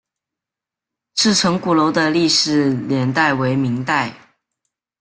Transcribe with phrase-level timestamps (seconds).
[1.13, 4.11] 赤城鼓楼的历史年代为明代。